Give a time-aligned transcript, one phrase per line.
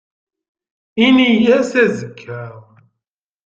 [1.05, 2.43] Ini-as azekka.